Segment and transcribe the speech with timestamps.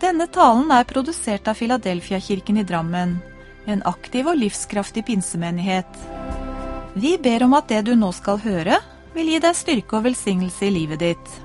[0.00, 3.18] Denne talen er produsert av Filadelfia-kirken i Drammen,
[3.68, 5.98] en aktiv og livskraftig pinsemenighet.
[6.96, 8.80] Vi ber om at det du nå skal høre,
[9.12, 11.36] vil gi deg styrke og velsignelse i livet ditt.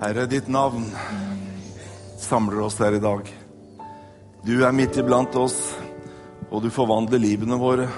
[0.00, 0.88] Herre, ditt navn
[2.20, 3.36] samler oss her i dag.
[4.46, 5.56] Du er midt iblant oss,
[6.54, 7.88] og du forvandler livene våre.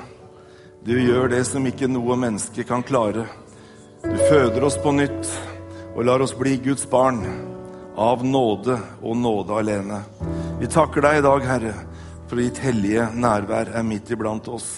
[0.80, 3.27] Du gjør det som ikke noe menneske kan klare.
[4.01, 5.29] Du føder oss på nytt
[5.93, 7.21] og lar oss bli Guds barn
[8.01, 9.98] av nåde og nåde alene.
[10.62, 11.74] Vi takker deg i dag, Herre,
[12.30, 14.71] for ditt hellige nærvær er midt iblant oss.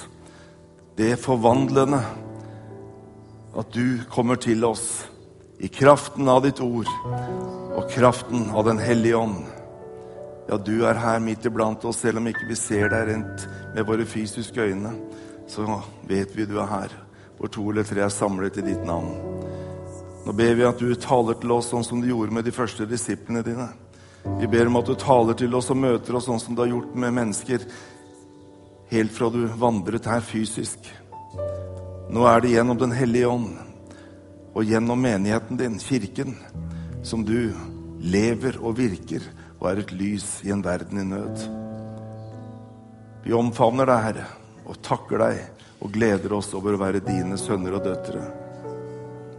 [0.98, 2.02] Det forvandlende
[3.62, 5.04] at du kommer til oss
[5.62, 6.90] i kraften av ditt ord
[7.78, 9.59] og kraften av Den hellige ånd.
[10.50, 13.84] Ja, du er her midt iblant oss, selv om ikke vi ser deg rent med
[13.86, 14.90] våre fysiske øyne.
[15.46, 15.62] Så
[16.10, 16.94] vet vi du er her,
[17.38, 19.12] hvor to eller tre er samlet i ditt navn.
[20.26, 22.82] Nå ber vi at du taler til oss sånn som du gjorde med de første
[22.90, 23.68] disiplene dine.
[24.40, 26.72] Vi ber om at du taler til oss og møter oss sånn som du har
[26.72, 27.70] gjort med mennesker
[28.90, 30.82] helt fra du vandret her fysisk.
[32.10, 33.54] Nå er det gjennom Den hellige ånd
[34.50, 36.34] og gjennom menigheten din, kirken,
[37.06, 37.54] som du
[38.02, 39.22] lever og virker
[39.60, 41.42] og er et lys i en verden i nød.
[43.24, 44.28] Vi omfavner deg, Herre,
[44.64, 45.42] og takker deg
[45.80, 48.22] og gleder oss over å være dine sønner og døtre.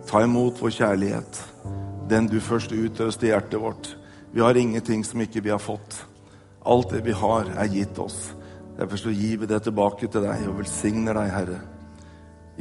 [0.10, 1.42] Ta imot vår kjærlighet,
[2.10, 3.96] den du først utøste i hjertet vårt.
[4.32, 6.02] Vi har ingenting som ikke vi har fått.
[6.62, 8.32] Alt det vi har, er gitt oss.
[8.78, 11.62] Derfor så gir vi det tilbake til deg og velsigner deg, Herre,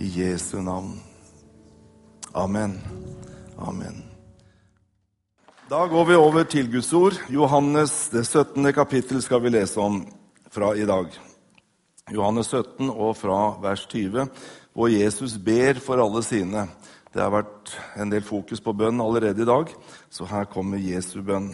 [0.00, 0.96] i Jesu navn.
[2.34, 2.78] Amen.
[3.58, 4.09] Amen.
[5.70, 7.14] Da går vi over til Guds ord.
[7.30, 8.72] Johannes, det 17.
[8.74, 10.00] kapittel, skal vi lese om
[10.50, 11.06] fra i dag.
[12.10, 14.26] Johannes 17 og fra vers 20,
[14.74, 16.66] hvor Jesus ber for alle sine.
[17.14, 19.70] Det har vært en del fokus på bønn allerede i dag,
[20.10, 21.52] så her kommer Jesu bønn.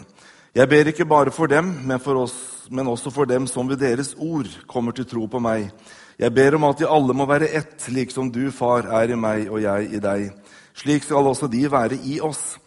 [0.57, 3.85] Jeg ber ikke bare for dem, men, for oss, men også for dem som ved
[3.85, 5.69] deres ord kommer til tro på meg.
[6.17, 9.25] Jeg ber om at de alle må være ett, slik som du, far, er i
[9.29, 10.31] meg og jeg i deg.
[10.73, 12.57] Slik skal også de være i oss,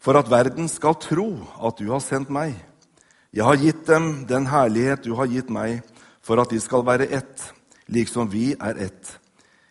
[0.00, 1.28] for at verden skal tro
[1.60, 2.56] at du har sendt meg.
[3.32, 5.82] Jeg har gitt dem den herlighet du har gitt meg,
[6.24, 7.50] for at de skal være ett,
[7.86, 9.18] liksom vi er ett.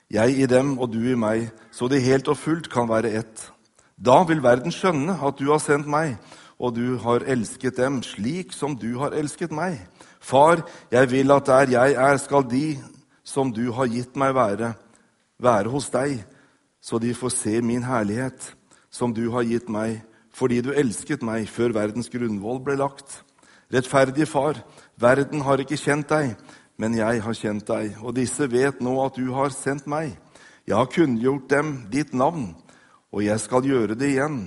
[0.09, 3.49] Jeg i dem og du i meg, så de helt og fullt kan være ett.
[3.97, 6.15] Da vil verden skjønne at du har sendt meg,
[6.59, 9.79] og du har elsket dem slik som du har elsket meg.
[10.19, 12.77] Far, jeg vil at der jeg er, skal de
[13.23, 14.73] som du har gitt meg være,
[15.39, 16.23] være hos deg,
[16.81, 18.53] så de får se min herlighet,
[18.89, 19.99] som du har gitt meg,
[20.39, 23.19] fordi du elsket meg før verdens grunnvoll ble lagt.
[23.73, 24.61] Rettferdige Far,
[24.97, 26.33] verden har ikke kjent deg,
[26.79, 30.15] men jeg har kjent deg, og disse vet nå at du har sendt meg.
[30.65, 32.53] Jeg har kunngjort dem ditt navn,
[33.11, 34.39] og jeg skal gjøre det igjen,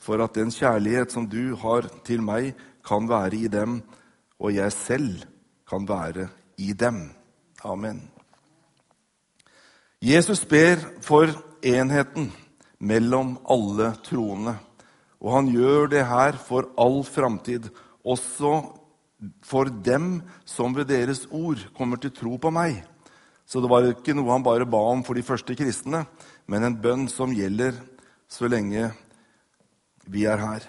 [0.00, 2.54] for at den kjærlighet som du har til meg,
[2.86, 3.82] kan være i dem,
[4.40, 5.26] og jeg selv
[5.68, 7.10] kan være i dem.
[7.64, 8.00] Amen.
[10.00, 11.28] Jesus ber for
[11.60, 12.30] enheten
[12.80, 14.56] mellom alle troende.
[15.20, 17.68] Og han gjør det her for all framtid,
[18.04, 18.54] også
[19.44, 22.80] for dem som ved deres ord kommer til tro på meg.
[23.44, 26.04] Så det var ikke noe han bare ba om for de første kristne,
[26.48, 27.76] men en bønn som gjelder
[28.30, 28.92] så lenge
[30.06, 30.64] vi er her.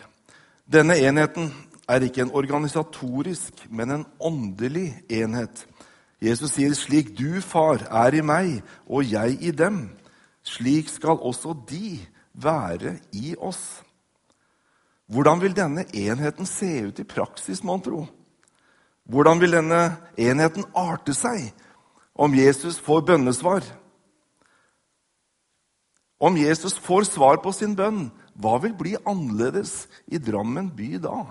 [0.66, 1.52] Denne enheten
[1.88, 5.66] er ikke en organisatorisk, men en åndelig enhet.
[6.22, 9.90] Jesus sier, 'Slik du, far, er i meg, og jeg i dem',
[10.44, 12.00] slik skal også de
[12.34, 13.82] være i oss.
[15.12, 18.06] Hvordan vil denne enheten se ut i praksis, mon tro?
[19.12, 21.50] Hvordan vil denne enheten arte seg
[22.16, 23.66] om Jesus får bønnesvar?
[26.22, 31.26] Om Jesus får svar på sin bønn, hva vil bli annerledes i Drammen by da?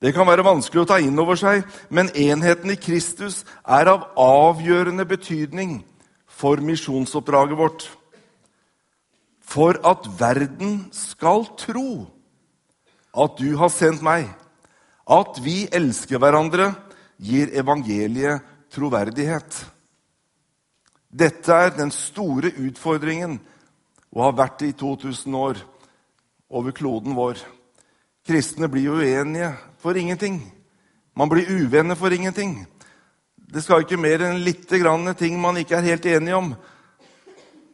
[0.00, 4.06] Det kan være vanskelig å ta inn over seg, men enheten i Kristus er av
[4.20, 5.80] avgjørende betydning
[6.24, 7.88] for misjonsoppdraget vårt.
[9.50, 12.06] For at verden skal tro
[13.10, 14.28] at du har sendt meg,
[15.10, 16.70] at vi elsker hverandre,
[17.18, 19.56] gir evangeliet troverdighet.
[21.10, 23.40] Dette er den store utfordringen
[24.14, 25.58] og har vært det i 2000 år
[26.50, 27.42] over kloden vår.
[28.26, 29.50] Kristne blir uenige
[29.82, 30.38] for ingenting.
[31.18, 32.60] Man blir uvenner for ingenting.
[33.34, 36.54] Det skal ikke mer enn lite grann ting man ikke er helt enige om.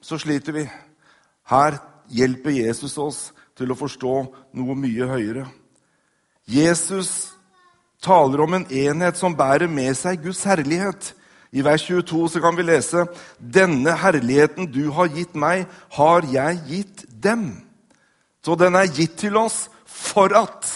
[0.01, 0.65] Så sliter vi.
[1.47, 1.79] Her
[2.11, 3.21] hjelper Jesus oss
[3.57, 4.15] til å forstå
[4.57, 5.47] noe mye høyere.
[6.47, 7.33] Jesus
[8.03, 11.13] taler om en enhet som bærer med seg Guds herlighet.
[11.55, 13.07] I vers 22 så kan vi lese
[13.39, 15.65] denne herligheten du har gitt meg,
[15.97, 17.49] har jeg gitt dem.
[18.45, 20.69] Så den er gitt til oss for at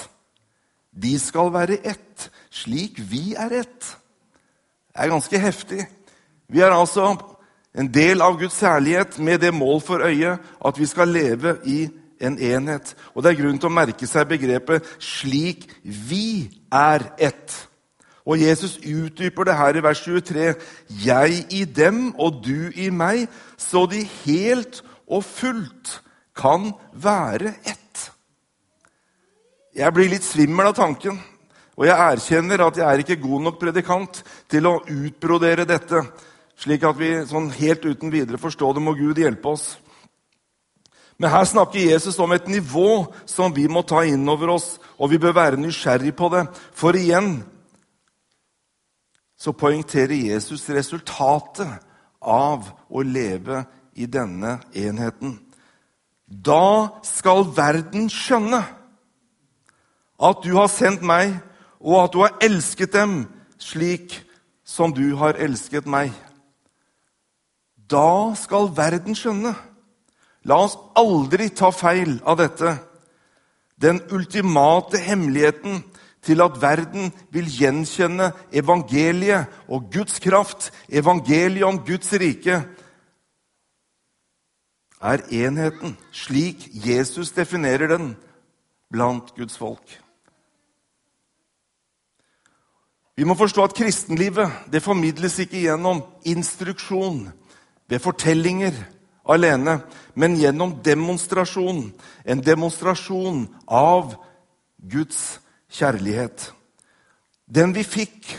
[0.90, 3.90] de skal være ett, slik vi er ett.
[4.90, 5.84] Det er ganske heftig.
[6.50, 7.12] Vi er altså
[7.74, 10.36] en del av Guds særlighet med det mål for øye
[10.66, 11.88] at vi skal leve i
[12.20, 12.94] en enhet.
[13.14, 17.66] Og det er grunn til å merke seg begrepet 'slik vi er ett'.
[18.26, 20.54] Og Jesus utdyper det her i vers 23.
[20.88, 26.02] 'Jeg i dem og du i meg, så de helt og fullt
[26.36, 28.10] kan være ett'.
[29.74, 31.20] Jeg blir litt svimmel av tanken,
[31.76, 36.02] og jeg erkjenner at jeg er ikke god nok predikant til å utbrodere dette,
[36.60, 38.84] slik at vi sånn helt uten videre forstår det.
[38.84, 39.78] Må Gud hjelpe oss.
[41.20, 45.12] Men her snakker Jesus om et nivå som vi må ta inn over oss, og
[45.12, 46.46] vi bør være nysgjerrig på det.
[46.72, 47.42] For igjen
[49.40, 51.68] så poengterer Jesus resultatet
[52.20, 53.64] av å leve
[53.96, 55.38] i denne enheten.
[56.24, 58.62] Da skal verden skjønne
[60.20, 61.36] at du har sendt meg,
[61.80, 63.22] og at du har elsket dem
[63.60, 64.20] slik
[64.64, 66.12] som du har elsket meg.
[67.90, 69.54] Da skal verden skjønne
[70.48, 72.72] La oss aldri ta feil av dette.
[73.80, 75.82] Den ultimate hemmeligheten
[76.24, 82.60] til at verden vil gjenkjenne evangeliet og Guds kraft, evangeliet om Guds rike,
[85.00, 88.10] er enheten, slik Jesus definerer den,
[88.92, 89.96] blant Guds folk.
[93.16, 97.30] Vi må forstå at kristenlivet det formidles ikke gjennom instruksjon,
[97.90, 98.76] ved fortellinger,
[99.26, 99.80] alene,
[100.14, 101.88] men gjennom demonstrasjon.
[102.24, 104.14] En demonstrasjon av
[104.78, 105.40] Guds
[105.70, 106.52] kjærlighet.
[107.50, 108.38] Den vi fikk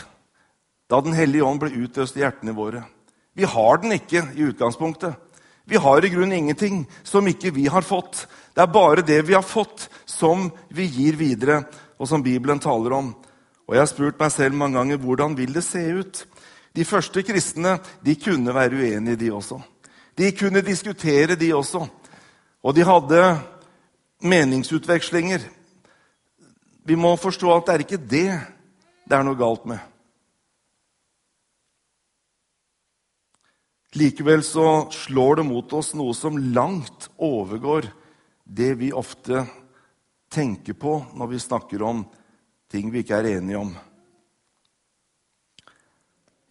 [0.92, 2.82] da Den hellige ånd ble utøst i hjertene våre.
[3.32, 5.14] Vi har den ikke i utgangspunktet.
[5.64, 8.26] Vi har i grunnen ingenting som ikke vi har fått.
[8.52, 11.62] Det er bare det vi har fått, som vi gir videre,
[11.96, 13.14] og som Bibelen taler om.
[13.64, 16.26] Og Jeg har spurt meg selv mange ganger hvordan vil det se ut.
[16.72, 19.60] De første kristne de kunne være uenige, de også.
[20.18, 21.86] De kunne diskutere, de også.
[22.62, 23.22] Og de hadde
[24.22, 25.40] meningsutvekslinger.
[26.84, 28.28] Vi må forstå at det er ikke det
[29.08, 29.80] det er noe galt med.
[33.98, 37.90] Likevel så slår det mot oss noe som langt overgår
[38.44, 39.44] det vi ofte
[40.32, 42.06] tenker på når vi snakker om
[42.72, 43.74] ting vi ikke er enige om.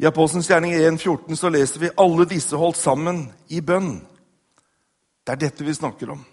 [0.02, 4.00] I Apostelens gjerning 1,14 så leser vi alle disse holdt sammen i bønn.
[5.22, 6.24] Det er dette vi snakker om.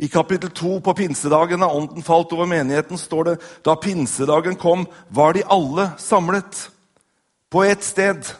[0.00, 3.34] I kapittel 2 på pinsedagen da ånden falt over menigheten, står det
[3.66, 6.62] da pinsedagen kom, var de alle samlet
[7.52, 8.30] på ett sted.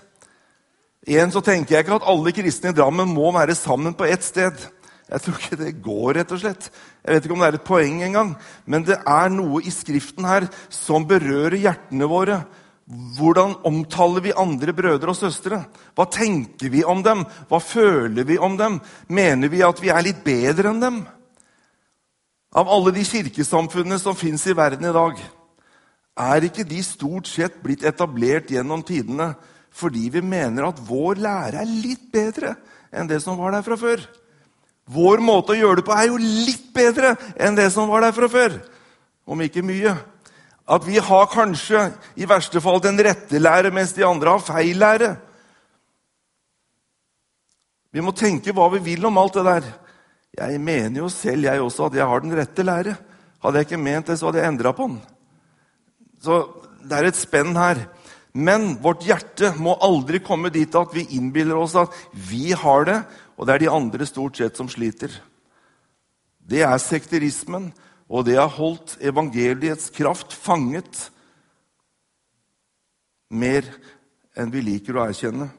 [1.05, 4.25] Igjen så tenker jeg ikke at alle kristne i Drammen må være sammen på ett
[4.25, 4.57] sted.
[5.09, 6.71] Jeg tror ikke det går, rett og slett.
[7.05, 8.33] Jeg vet ikke om det er et poeng engang.
[8.65, 12.41] Men det er noe i Skriften her som berører hjertene våre,
[12.89, 15.61] hvordan omtaler vi andre brødre og søstre?
[15.93, 17.27] Hva tenker vi om dem?
[17.51, 18.79] Hva føler vi om dem?
[19.13, 21.03] Mener vi at vi er litt bedre enn dem?
[22.57, 25.21] Av alle de kirkesamfunnene som fins i verden i dag,
[26.19, 29.35] er ikke de stort sett blitt etablert gjennom tidene
[29.79, 32.57] fordi vi mener at vår lære er litt bedre
[32.91, 34.01] enn det som var der fra før?
[34.89, 38.17] Vår måte å gjøre det på er jo litt bedre enn det som var der
[38.17, 38.57] fra før.
[39.29, 39.93] Om ikke mye.
[40.69, 41.87] At vi har kanskje
[42.21, 45.15] i verste fall den rette lære, mens de andre har feil lære.
[47.93, 49.69] Vi må tenke hva vi vil om alt det der.
[50.39, 52.99] Jeg mener jo selv jeg også at jeg har den rette lære.
[53.43, 55.01] Hadde jeg ikke ment det, så hadde jeg endra på den.
[56.21, 56.43] Så
[56.85, 57.87] det er et spenn her.
[58.37, 62.99] Men vårt hjerte må aldri komme dit at vi innbiller oss at vi har det,
[63.39, 65.11] og det er de andre stort sett som sliter.
[66.39, 67.71] Det er sekterismen.
[68.09, 71.09] Og det har holdt evangeliets kraft fanget
[73.29, 73.67] mer
[74.39, 75.51] enn vi liker å erkjenne.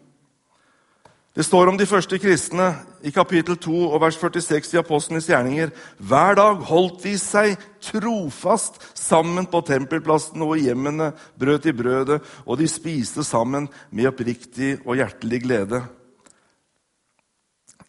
[1.38, 2.72] Det står om de første kristne
[3.06, 5.70] i kapittel 2 og vers 46 i Apostlenes gjerninger.
[6.01, 7.53] Hver dag holdt de seg
[7.86, 14.10] trofast sammen på tempelplassen og i hjemmene, brød til brødet, og de spiste sammen med
[14.10, 15.84] oppriktig og hjertelig glede.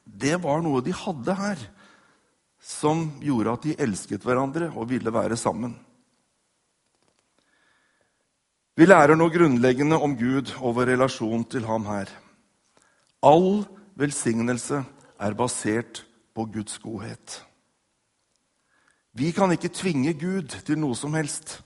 [0.04, 1.66] Det var noe de hadde her
[2.70, 5.74] som gjorde at de elsket hverandre og ville være sammen.
[8.78, 12.08] Vi lærer noe grunnleggende om Gud og vår relasjon til ham her.
[13.26, 13.66] All
[13.98, 14.84] velsignelse
[15.20, 17.40] er basert på Guds godhet.
[19.12, 21.58] Vi kan ikke tvinge Gud til noe som helst.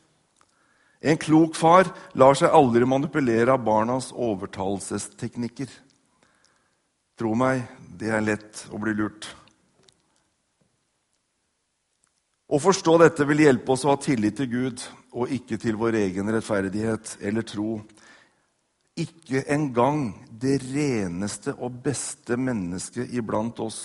[1.05, 5.69] En klok far lar seg aldri manipulere av barnas overtalelsesteknikker.
[7.21, 9.29] Tro meg, det er lett å bli lurt.
[12.55, 14.83] Å forstå dette vil hjelpe oss å ha tillit til Gud
[15.19, 17.81] og ikke til vår egen rettferdighet eller tro.
[18.95, 23.81] Ikke engang det reneste og beste mennesket iblant oss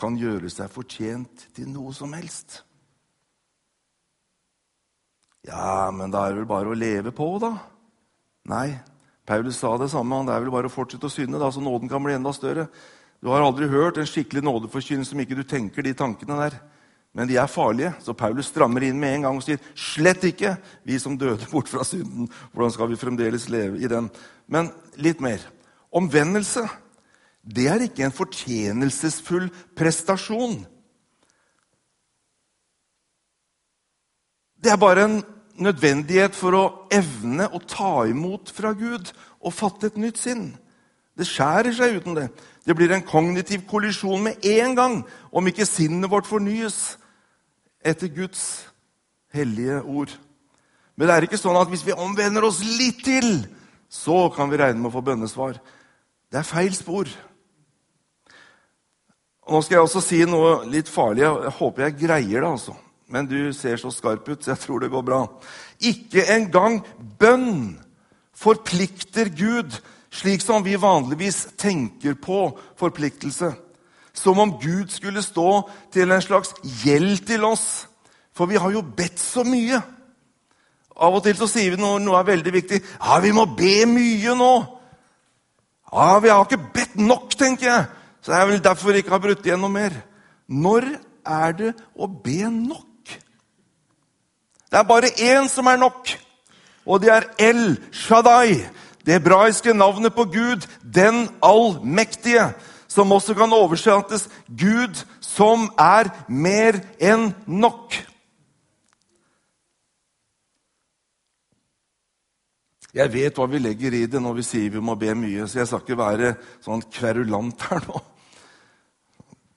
[0.00, 2.64] kan gjøre seg fortjent til noe som helst.
[5.46, 7.52] Ja, men da er det vel bare å leve på, da?
[8.50, 8.72] Nei,
[9.28, 10.24] Paulus sa det samme.
[10.26, 12.66] Det er vel bare å fortsette å synde, da, så nåden kan bli enda større.
[13.22, 16.58] Du har aldri hørt en skikkelig nådeforkynnelse som ikke du tenker de tankene der.
[17.14, 20.56] Men de er farlige, så Paulus strammer inn med en gang og sier slett ikke
[20.86, 22.26] vi som døde bort fra synden.
[22.52, 24.08] Hvordan skal vi fremdeles leve i den?
[24.50, 25.44] Men litt mer.
[25.94, 26.66] Omvendelse
[27.44, 30.62] det er ikke en fortjenelsesfull prestasjon.
[34.64, 35.18] Det er bare en
[35.60, 39.12] nødvendighet for å evne å ta imot fra Gud
[39.44, 40.48] og fatte et nytt sinn.
[41.14, 42.26] Det skjærer seg uten det.
[42.64, 44.96] Det blir en kognitiv kollisjon med en gang
[45.30, 46.96] om ikke sinnet vårt fornyes
[47.84, 48.64] etter Guds
[49.34, 50.12] hellige ord.
[50.94, 53.44] Men det er ikke sånn at hvis vi omvender oss litt til,
[53.90, 55.58] så kan vi regne med å få bønnesvar.
[56.30, 57.10] Det er feil spor.
[59.44, 61.26] Og nå skal jeg også si noe litt farlig.
[61.26, 62.50] Jeg håper jeg greier det.
[62.50, 62.76] altså.
[63.12, 65.20] Men du ser så skarp ut, så jeg tror det går bra.
[65.84, 66.80] Ikke engang
[67.20, 67.76] bønn
[68.34, 69.76] forplikter Gud
[70.14, 72.46] slik som vi vanligvis tenker på
[72.80, 73.52] forpliktelse.
[74.14, 76.54] Som om Gud skulle stå til en slags
[76.84, 77.88] gjeld til oss.
[78.34, 79.80] For vi har jo bedt så mye.
[80.94, 83.82] Av og til så sier vi når noe er veldig viktig ja, vi må be
[83.90, 84.52] mye nå.
[85.94, 87.86] Ja, vi har ikke bedt nok, tenker jeg.
[88.22, 89.94] Så det er vel derfor vi ikke har brutt igjen noe mer.
[90.50, 90.86] Når
[91.24, 93.14] er det å be nok?
[94.70, 96.10] Det er bare én som er nok,
[96.82, 98.64] og det er El Shaddai.
[99.06, 102.48] Det hebraiske navnet på Gud, den allmektige
[102.94, 107.96] som også kan oversettes Gud som er mer enn nok.
[112.94, 115.60] Jeg vet hva vi legger i det når vi sier vi må be mye, så
[115.60, 118.02] jeg skal ikke være sånn kverulant her nå.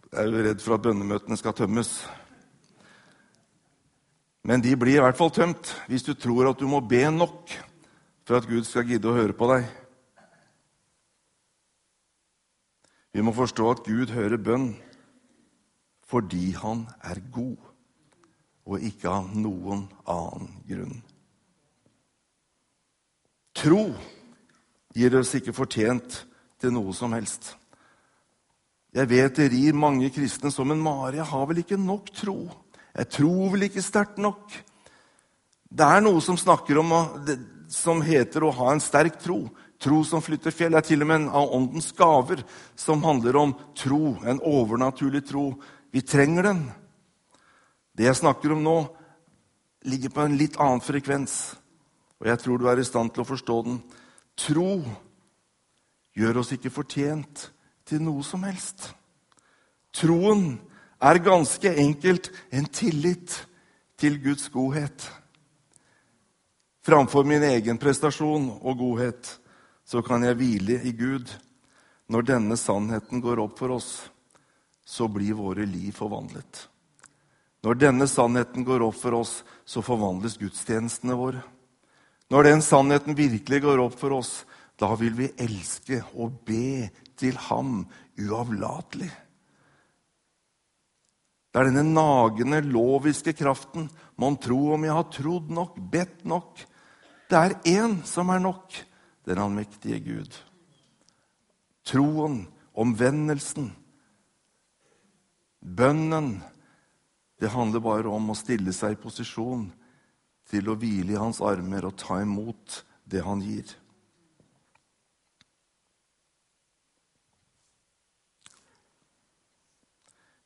[0.07, 1.91] Jeg er jo redd for at bønnemøtene skal tømmes.
[4.47, 7.53] Men de blir i hvert fall tømt hvis du tror at du må be nok
[8.25, 9.67] for at Gud skal gidde å høre på deg.
[13.17, 14.75] Vi må forstå at Gud hører bønn
[16.05, 17.57] fordi han er god,
[18.69, 20.99] og ikke av noen annen grunn.
[23.57, 23.81] Tro
[24.93, 26.21] gir oss ikke fortjent
[26.61, 27.55] til noe som helst.
[28.93, 31.17] Jeg vet det rir mange kristne som en mare.
[31.17, 32.37] Jeg har vel ikke nok tro.
[32.93, 34.53] Jeg tror vel ikke sterkt nok.
[35.73, 36.93] Det er noe som snakker om
[37.73, 39.47] som heter å ha en sterk tro.
[39.77, 42.41] Tro som flytter fjell er til og med en av åndens gaver
[42.75, 45.51] som handler om tro, en overnaturlig tro.
[45.93, 46.63] Vi trenger den.
[47.93, 48.77] Det jeg snakker om nå,
[49.85, 51.55] ligger på en litt annen frekvens,
[52.17, 53.77] og jeg tror du er i stand til å forstå den.
[54.37, 54.81] Tro
[56.17, 57.47] gjør oss ikke fortjent
[57.87, 58.89] til noe som helst.
[59.93, 60.57] Troen
[60.97, 63.37] er ganske enkelt en tillit
[63.97, 65.05] til Guds godhet.
[66.85, 69.37] Framfor min egen prestasjon og godhet
[69.87, 71.29] så kan jeg hvile i Gud.
[72.11, 73.91] Når denne sannheten går opp for oss,
[74.87, 76.67] så blir våre liv forvandlet.
[77.63, 81.43] Når denne sannheten går opp for oss, så forvandles gudstjenestene våre.
[82.31, 84.41] Når den sannheten virkelig går opp for oss,
[84.79, 87.81] da vil vi elske og be til ham
[88.19, 89.09] uavlatelig.
[91.47, 93.87] Det er denne nagende, loviske kraften.
[94.19, 96.59] Mon tro om jeg har trodd nok, bedt nok?
[97.27, 98.75] Det er én som er nok,
[99.27, 100.35] den allmektige Gud.
[101.87, 103.73] Troen, omvendelsen,
[105.59, 106.37] bønnen
[107.37, 109.67] Det handler bare om å stille seg i posisjon
[110.49, 113.75] til å hvile i hans armer og ta imot det han gir.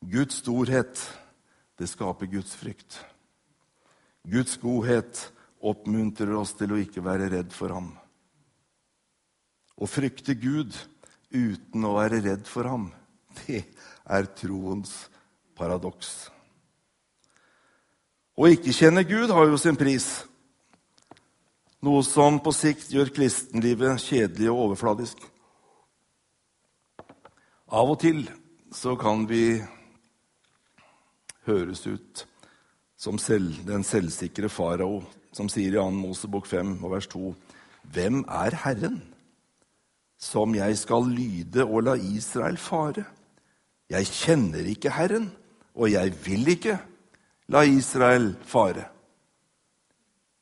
[0.04, 1.00] Guds storhet,
[1.80, 3.00] det skaper Guds frykt.
[4.28, 5.30] Guds godhet
[5.64, 7.94] oppmuntrer oss til å ikke være redd for ham.
[9.82, 10.76] Å frykte Gud
[11.34, 12.92] uten å være redd for ham,
[13.42, 13.64] det
[14.06, 14.92] er troens
[15.58, 16.30] paradoks.
[18.38, 20.08] Å ikke kjenne Gud har jo sin pris,
[21.82, 25.22] noe som på sikt gjør kristenlivet kjedelig og overfladisk.
[27.72, 28.26] Av og til
[28.76, 29.62] så kan vi
[31.48, 32.26] høres ut
[33.02, 35.02] som selv, den selvsikre farao
[35.34, 35.88] som sier i 2.
[35.96, 37.32] Mosebok 5 vers 2.:
[37.96, 39.02] Hvem er Herren,
[40.22, 43.08] som jeg skal lyde og la Israel fare?
[43.92, 45.32] Jeg kjenner ikke Herren,
[45.76, 46.78] og jeg vil ikke
[47.52, 48.86] la Israel fare.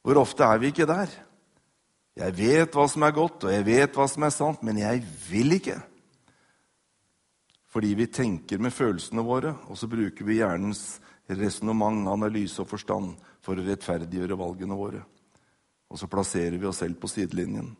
[0.04, 1.12] Hvor ofte er vi ikke der?
[2.20, 5.02] Jeg vet hva som er godt, og jeg vet hva som er sant, men jeg
[5.30, 5.78] vil ikke.
[7.70, 13.14] Fordi vi tenker med følelsene våre, og så bruker vi hjernens resonnement, analyse og forstand
[13.46, 15.04] for å rettferdiggjøre valgene våre.
[15.90, 17.72] Og så plasserer vi oss selv på sidelinjen.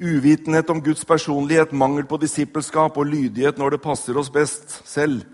[0.00, 5.26] Uvitenhet om Guds personlighet, mangel på disippelskap og lydighet når det passer oss best selv,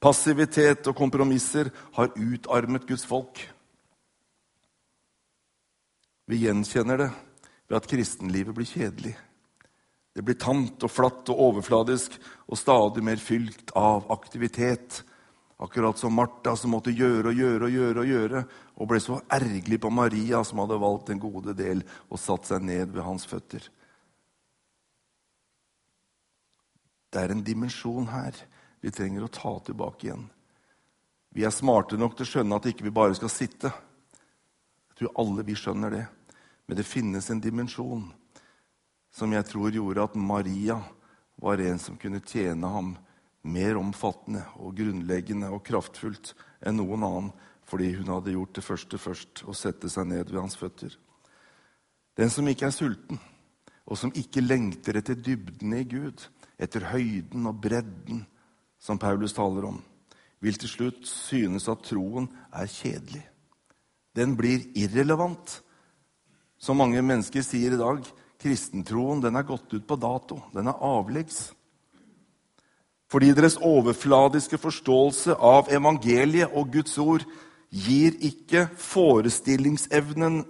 [0.00, 1.68] passivitet og kompromisser
[1.98, 3.42] har utarmet Guds folk.
[6.26, 7.10] Vi gjenkjenner det
[7.68, 9.12] ved at kristenlivet blir kjedelig.
[10.16, 12.16] Det blir tamt og flatt og overfladisk
[12.48, 15.02] og stadig mer fylt av aktivitet
[15.58, 18.42] Akkurat som Martha, som måtte gjøre og gjøre og gjøre og gjøre,
[18.76, 21.80] og ble så ergerlig på Maria, som hadde valgt en gode del
[22.10, 23.64] og satt seg ned ved hans føtter.
[27.16, 28.36] Det er en dimensjon her
[28.84, 30.26] vi trenger å ta tilbake igjen.
[31.32, 33.70] Vi er smarte nok til å skjønne at ikke vi bare skal sitte.
[33.72, 36.02] Jeg tror alle vi skjønner det.
[36.68, 38.04] Men det finnes en dimensjon
[39.16, 40.76] som jeg tror gjorde at Maria
[41.40, 42.92] var en som kunne tjene ham
[43.48, 46.34] mer omfattende og grunnleggende og kraftfullt
[46.68, 47.34] enn noen annen
[47.66, 50.92] fordi hun hadde gjort det første først, å sette seg ned ved hans føtter.
[52.20, 53.18] Den som ikke er sulten,
[53.88, 58.24] og som ikke lengter etter dybden i Gud, etter høyden og bredden,
[58.80, 59.80] som Paulus taler om,
[60.40, 63.24] vil til slutt synes at troen er kjedelig.
[64.16, 65.60] Den blir irrelevant.
[66.56, 68.00] Som mange mennesker sier i dag,
[68.40, 70.40] kristentroen den er gått ut på dato.
[70.54, 71.50] Den er avleggs.
[73.12, 77.26] Fordi deres overfladiske forståelse av evangeliet og Guds ord
[77.70, 80.40] gir ikke forestillingsevnen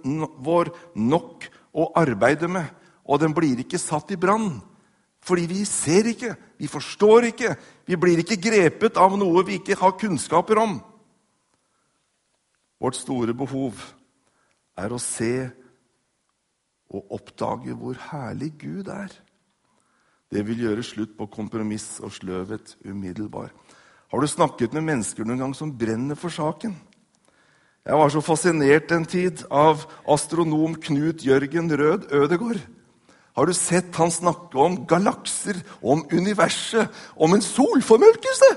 [0.45, 1.45] vår nok
[1.77, 2.65] å arbeide med,
[3.05, 4.57] og den blir ikke satt i brann.
[5.27, 7.55] Fordi vi ser ikke, vi forstår ikke,
[7.87, 10.77] vi blir ikke grepet av noe vi ikke har kunnskaper om.
[12.79, 13.81] Vårt store behov
[14.77, 15.49] er å se
[16.87, 19.11] og oppdage hvor herlig Gud er.
[20.31, 23.51] Det vil gjøre slutt på kompromiss og sløvhet umiddelbar.
[24.07, 26.75] Har du snakket med mennesker noen gang som brenner for saken?
[27.87, 32.59] Jeg var så fascinert en tid av astronom Knut Jørgen Rød Ødegård.
[33.37, 38.49] Har du sett han snakke om galakser, om universet, om en solformørkelse?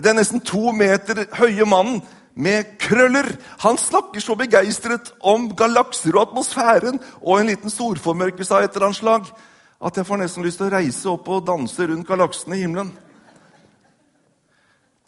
[0.00, 2.00] Den nesten to meter høye mannen
[2.38, 3.28] med krøller.
[3.66, 8.88] Han snakker så begeistret om galakser og atmosfæren og en liten solformørkelse av et eller
[8.88, 9.28] annet slag
[9.78, 12.90] at jeg får nesten lyst til å reise opp og danse rundt galaksene i himmelen.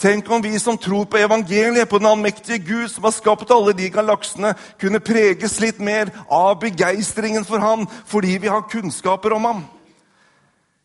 [0.00, 3.74] Tenk om vi som tror på evangeliet, på den allmektige Gud, som har skapt alle
[3.76, 9.44] de galaksene, kunne preges litt mer av begeistringen for ham fordi vi har kunnskaper om
[9.44, 9.60] ham.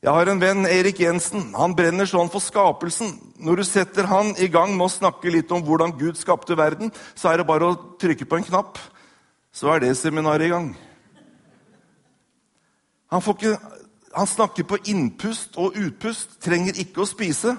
[0.03, 1.47] Jeg har en venn, Erik Jensen.
[1.57, 3.15] Han brenner sånn for skapelsen.
[3.41, 6.91] Når du setter han i gang med å snakke litt om hvordan Gud skapte verden,
[7.15, 8.77] så er det bare å trykke på en knapp,
[9.55, 10.67] så er det seminaret i gang.
[13.15, 13.55] Han, ikke,
[14.11, 17.55] han, snakker på innpust og utpust, trenger ikke å spise.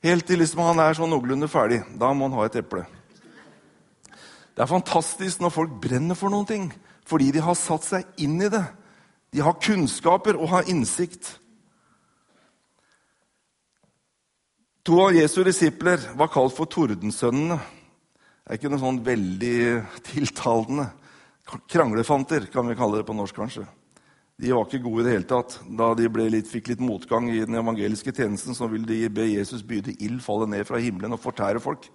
[0.00, 1.82] Helt til liksom han er sånn noenlunde ferdig.
[2.00, 2.86] Da må han ha et eple.
[4.56, 6.70] Det er fantastisk når folk brenner for noen ting,
[7.08, 8.64] fordi de har satt seg inn i det.
[9.30, 11.36] De har kunnskaper og har innsikt.
[14.88, 17.60] To av Jesu disipler var kalt for tordensønnene.
[17.60, 19.58] Det er ikke noe sånn veldig
[20.08, 20.88] tiltalende.
[21.70, 23.66] Kranglefanter, kan vi kalle det på norsk, kanskje.
[24.40, 25.58] De var ikke gode i det hele tatt.
[25.76, 29.60] Da de litt, fikk litt motgang i den evangeliske tjenesten, så ville de be Jesus
[29.66, 31.90] byde ild falle ned fra himmelen og fortære folk.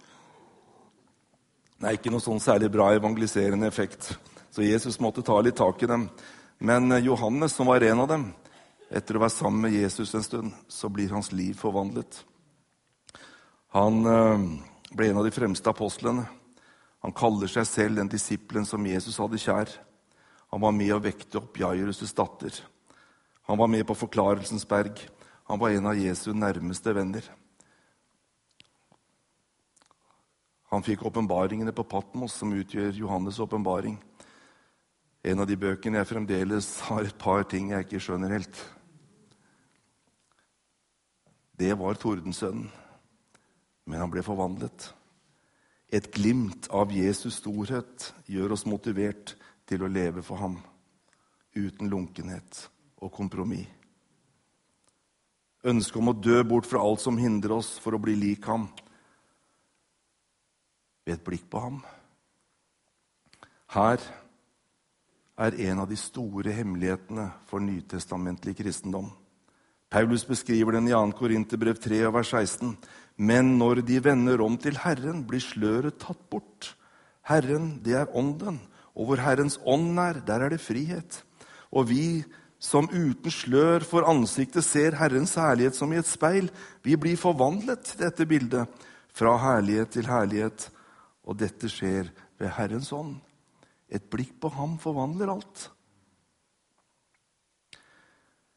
[1.76, 4.12] Det er ikke noe sånn særlig bra evangeliserende effekt.
[4.54, 6.06] Så Jesus måtte ta litt tak i dem.
[6.58, 8.28] Men eh, Johannes, som var en av dem,
[8.88, 12.22] etter å være sammen med Jesus en stund, så blir hans liv forvandlet.
[13.74, 14.46] Han eh,
[14.94, 16.24] ble en av de fremste apostlene.
[17.04, 19.74] Han kaller seg selv den disippelen som Jesus hadde kjær.
[20.52, 22.54] Han var med å vekte opp Jairus' datter.
[23.46, 25.00] Han var med på Forklarelsens berg.
[25.46, 27.26] Han var en av Jesu nærmeste venner.
[30.74, 34.00] Han fikk åpenbaringene på Patmos, som utgjør Johannes' åpenbaring.
[35.22, 38.58] En av de bøkene jeg fremdeles har et par ting jeg ikke skjønner helt.
[41.56, 42.68] Det var Tordensønnen,
[43.86, 44.90] men han ble forvandlet.
[45.88, 50.56] Et glimt av Jesus' storhet gjør oss motivert til å leve for ham
[51.56, 52.66] uten lunkenhet
[53.02, 53.66] og kompromiss.
[55.66, 58.68] Ønsket om å dø bort fra alt som hindrer oss for å bli lik ham.
[61.06, 61.80] Ved et blikk på ham
[63.74, 64.02] Her
[65.36, 69.10] er en av de store hemmelighetene for nytestamentlig kristendom.
[69.90, 71.12] Paulus beskriver den i 2.
[71.18, 72.76] Korinterbrev 3, vers 16.
[73.16, 76.72] Men når de vender om til Herren, blir sløret tatt bort.
[77.26, 78.58] Herren, det er Ånden,
[78.96, 81.20] og hvor Herrens ånd er, der er det frihet.
[81.70, 82.24] Og vi
[82.58, 86.48] som uten slør for ansiktet ser Herrens herlighet som i et speil,
[86.82, 88.64] vi blir forvandlet til dette bildet,
[89.12, 90.70] fra herlighet til herlighet.
[91.26, 93.18] Og dette skjer ved Herrens ånd.
[93.88, 95.68] Et blikk på ham forvandler alt.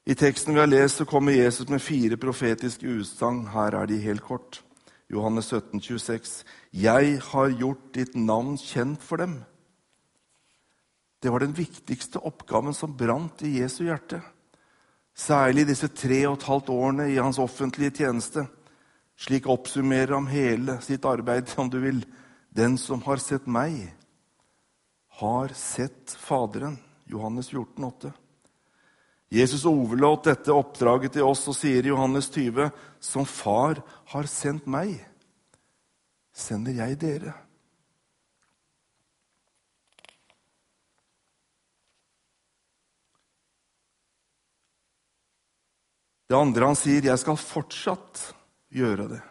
[0.10, 3.44] I teksten vi har lest, så kommer Jesus med fire profetiske utsagn.
[3.54, 4.64] Her er de helt kort.
[5.12, 6.46] Johannes 17, 26.
[6.74, 9.42] Jeg har gjort ditt navn kjent for dem.
[11.20, 14.22] Det var den viktigste oppgaven som brant i Jesu hjerte.
[15.16, 18.46] Særlig disse tre og et halvt årene i hans offentlige tjeneste.
[19.20, 22.06] Slik oppsummerer han hele sitt arbeid, om du vil.
[22.56, 23.92] Den som har sett meg,
[25.20, 26.80] har sett Faderen.
[27.10, 28.12] Johannes 14, 14,8.
[29.30, 33.82] Jesus overlot dette oppdraget til oss og sier i Johannes 20.: Som Far
[34.14, 34.96] har sendt meg,
[36.34, 37.36] sender jeg dere.
[46.30, 48.34] Det andre han sier, 'Jeg skal fortsatt
[48.70, 49.26] gjøre det'.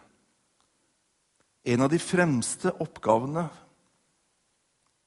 [1.71, 3.49] En av de fremste oppgavene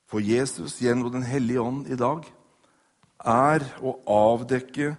[0.09, 2.25] for Jesus gjennom Den hellige ånd i dag
[3.25, 4.97] er å avdekke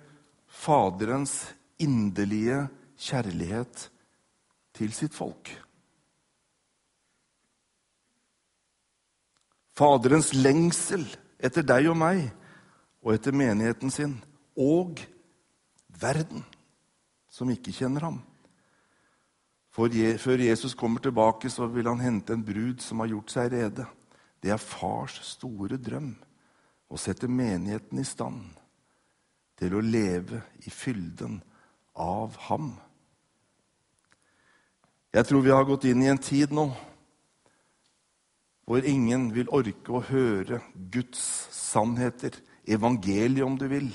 [0.48, 3.90] Faderens inderlige kjærlighet
[4.78, 5.50] til sitt folk.
[9.74, 11.08] Faderens lengsel
[11.42, 12.28] etter deg og meg
[13.02, 14.20] og etter menigheten sin
[14.54, 15.02] og
[16.00, 16.46] verden
[17.34, 18.22] som ikke kjenner ham.
[19.74, 19.90] For
[20.22, 23.88] Før Jesus kommer tilbake, så vil han hente en brud som har gjort seg rede.
[24.38, 26.14] Det er fars store drøm
[26.94, 28.54] å sette menigheten i stand
[29.58, 31.40] til å leve i fylden
[31.98, 32.74] av ham.
[35.14, 36.68] Jeg tror vi har gått inn i en tid nå
[38.64, 41.20] hvor ingen vil orke å høre Guds
[41.52, 43.90] sannheter, evangeliet om du vil,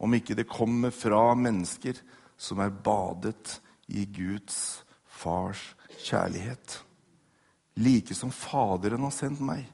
[0.00, 1.98] om ikke det kommer fra mennesker
[2.44, 5.62] som er badet i Guds fars
[6.04, 6.82] kjærlighet.
[7.76, 9.64] Like som Faderen har sendt meg.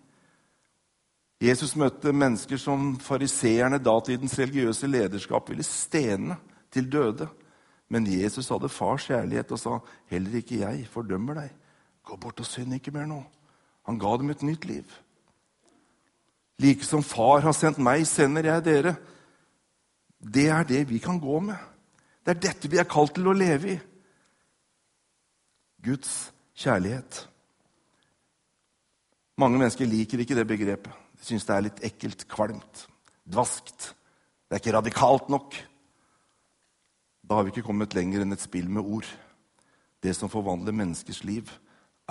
[1.40, 6.36] Jesus møtte mennesker som fariseerne, datidens religiøse lederskap, ville stene
[6.72, 7.28] til døde.
[7.88, 11.50] Men Jesus hadde fars kjærlighet og sa, 'Heller ikke jeg fordømmer deg.
[12.04, 13.24] Gå bort og synd ikke mer nå.'
[13.86, 14.84] Han ga dem et nytt liv.
[16.58, 18.96] Like som far har sendt meg, sender jeg dere.
[20.20, 21.56] Det er det vi kan gå med.
[22.24, 23.78] Det er dette vi er kalt til å leve i.
[25.80, 26.30] Guds
[26.60, 27.22] kjærlighet.
[29.40, 30.92] Mange mennesker liker ikke det begrepet.
[31.16, 32.84] De syns det er litt ekkelt, kvalmt,
[33.28, 33.92] dvaskt.
[34.48, 35.56] Det er ikke radikalt nok.
[37.24, 39.08] Da har vi ikke kommet lenger enn et spill med ord.
[40.00, 41.48] Det som forvandler menneskers liv,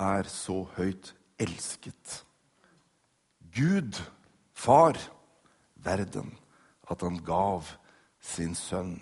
[0.00, 2.20] er så høyt elsket.
[3.54, 3.98] Gud,
[4.54, 4.98] far,
[5.74, 6.32] verden,
[6.90, 7.68] at han gav
[8.22, 8.96] sin sønn.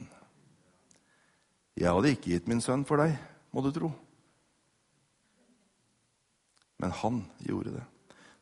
[1.78, 3.14] Jeg hadde ikke gitt min sønn for deg,
[3.54, 3.92] må du tro.
[6.82, 7.84] Men han gjorde det.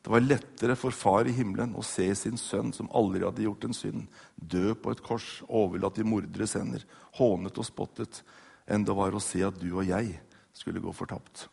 [0.01, 3.67] Det var lettere for far i himmelen å se sin sønn, som aldri hadde gjort
[3.67, 4.05] en synd,
[4.37, 6.85] dø på et kors, overlatt i morderes hender,
[7.17, 8.21] hånet og spottet,
[8.65, 10.15] enn det var å se at du og jeg
[10.55, 11.45] skulle gå fortapt.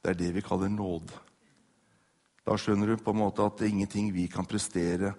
[0.00, 1.12] Det er det vi kaller nåd.
[2.46, 5.12] Da skjønner du på en måte at det er ingenting vi kan prestere,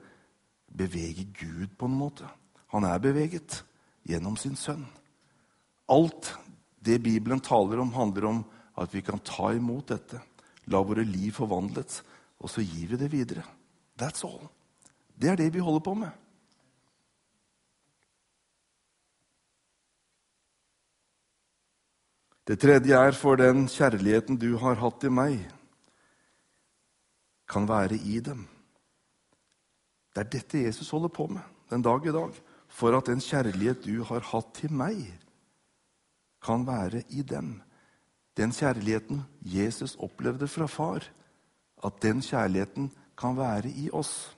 [0.73, 2.27] beveger Gud på en måte.
[2.73, 3.61] Han er beveget
[4.07, 4.87] gjennom sin sønn.
[5.91, 6.33] Alt
[6.83, 8.43] det Bibelen taler om, handler om
[8.79, 10.19] at vi kan ta imot dette,
[10.71, 12.01] la våre liv forvandles,
[12.39, 13.43] og så gir vi det videre.
[13.99, 14.47] That's all.
[15.15, 16.11] Det er det vi holder på med.
[22.43, 25.37] Det tredje er for den kjærligheten du har hatt til meg,
[27.47, 28.41] kan være i dem.
[30.11, 32.33] Det er dette Jesus holder på med den dag i dag.
[32.67, 35.05] For at den kjærlighet du har hatt til meg,
[36.43, 37.61] kan være i dem.
[38.37, 41.05] Den kjærligheten Jesus opplevde fra far,
[41.85, 44.37] at den kjærligheten kan være i oss.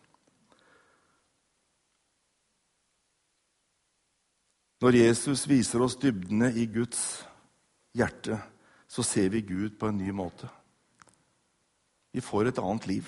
[4.82, 7.24] Når Jesus viser oss dybdene i Guds
[7.96, 8.38] hjerte,
[8.88, 10.50] så ser vi Gud på en ny måte.
[12.14, 13.08] Vi får et annet liv.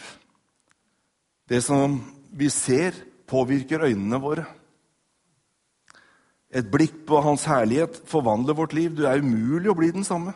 [1.48, 2.00] Det som
[2.32, 2.96] vi ser,
[3.28, 4.46] påvirker øynene våre.
[6.54, 8.94] Et blikk på Hans herlighet forvandler vårt liv.
[8.96, 10.34] Det er umulig å bli den samme.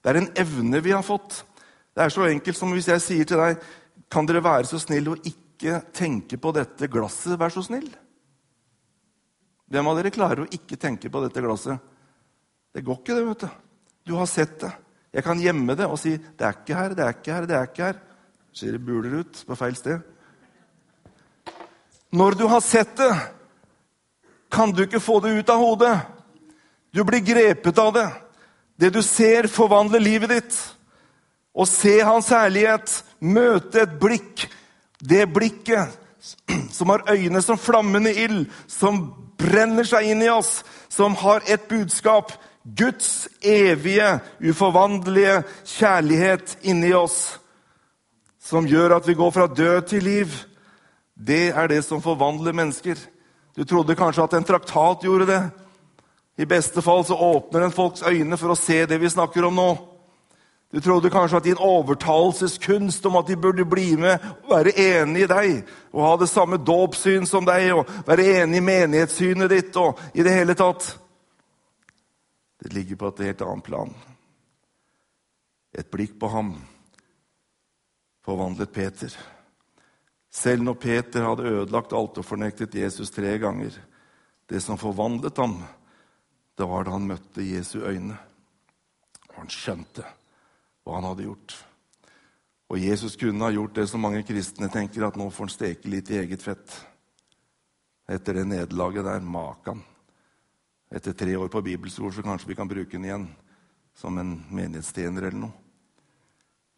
[0.00, 1.42] Det er en evne vi har fått.
[1.92, 3.60] Det er så enkelt som hvis jeg sier til deg
[4.10, 7.86] Kan dere være så snill å ikke tenke på dette glasset, vær så snill?
[9.70, 11.78] Hvem av dere klarer å ikke tenke på dette glasset?
[12.74, 13.60] Det går ikke, det, vet du.
[14.10, 14.72] Du har sett det.
[15.14, 17.56] Jeg kan gjemme det og si 'det er ikke her, det er ikke her', det
[17.56, 18.00] er ikke her.
[18.52, 20.00] Ser det buler ut på feil sted.
[22.10, 23.14] Når du har sett det,
[24.50, 25.94] kan du ikke få det ut av hodet.
[26.90, 28.08] Du blir grepet av det.
[28.80, 30.58] Det du ser, forvandler livet ditt.
[31.54, 34.46] Å se Hans herlighet, møte et blikk,
[35.00, 35.96] det blikket
[36.72, 39.02] som har øyne som flammende ild, som
[39.40, 42.32] brenner seg inn i oss, som har et budskap
[42.64, 47.38] Guds evige, uforvandlige kjærlighet inni oss,
[48.40, 50.34] som gjør at vi går fra død til liv.
[51.14, 53.00] Det er det som forvandler mennesker.
[53.54, 55.42] Du trodde kanskje at en traktat gjorde det.
[56.40, 59.58] I beste fall så åpner den folks øyne for å se det vi snakker om
[59.58, 59.70] nå.
[60.70, 65.24] Du trodde kanskje at din overtalelseskunst om at de burde bli med og være enig
[65.24, 69.76] i deg og ha det samme dåpssyn som deg og være enig i menighetssynet ditt
[69.82, 70.92] og i det hele tatt
[72.62, 73.94] Det ligger på et helt annet plan.
[75.72, 76.54] Et blikk på ham
[78.24, 79.14] forvandlet Peter.
[80.30, 83.74] Selv når Peter hadde ødelagt alt og fornektet Jesus tre ganger.
[84.46, 85.58] Det som forvandlet ham,
[86.58, 88.14] det var da han møtte Jesu øyne.
[89.30, 90.06] Og han skjønte
[90.84, 91.56] hva han hadde gjort.
[92.70, 95.90] Og Jesus kunne ha gjort det som mange kristne tenker, at nå får han steke
[95.90, 96.76] litt i eget fett.
[98.10, 99.26] Etter det nederlaget der.
[99.26, 99.82] Makan.
[100.90, 103.28] Etter tre år på bibelskole så kanskje vi kan bruke den igjen
[103.94, 105.54] som en menighetstjener eller noe.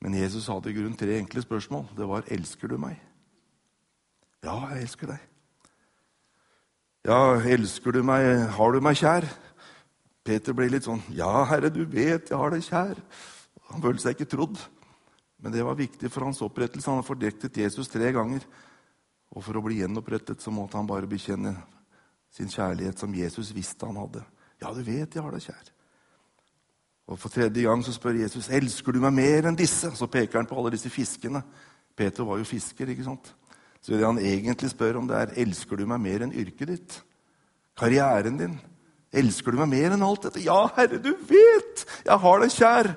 [0.03, 1.87] Men Jesus hadde i grunnen tre enkle spørsmål.
[1.97, 3.12] Det var 'Elsker du meg?'
[4.43, 5.27] Ja, jeg elsker deg.
[7.07, 7.19] Ja,
[7.55, 8.27] elsker du meg?
[8.57, 9.27] Har du meg kjær?
[10.23, 12.99] Peter ble litt sånn Ja, Herre, du vet jeg har deg kjær.
[13.71, 14.59] Han følte seg ikke trodd.
[15.43, 16.91] Men det var viktig for hans opprettelse.
[16.91, 18.45] Han har fordektet Jesus tre ganger.
[19.35, 21.55] Og for å bli gjenopprettet så måtte han bare bekjenne
[22.33, 24.23] sin kjærlighet som Jesus visste han hadde.
[24.63, 25.71] Ja, du vet jeg har deg kjær.
[27.11, 29.91] Og For tredje gang så spør Jesus elsker du meg mer enn disse.
[29.99, 31.43] Så peker han på alle disse fiskene.
[31.99, 32.89] Peter var jo fisker.
[32.89, 33.35] ikke sant?
[33.83, 36.99] Så det han egentlig spør om, det er elsker du meg mer enn yrket ditt.
[37.79, 38.55] Karrieren din.
[39.13, 40.41] Elsker du meg mer enn alt dette?
[40.45, 41.83] Ja, Herre, du vet!
[42.07, 42.93] Jeg har deg kjær.